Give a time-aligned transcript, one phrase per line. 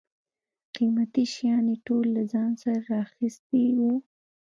[0.75, 3.81] قیمتي شیان یې ټول له ځان سره را اخیستي و.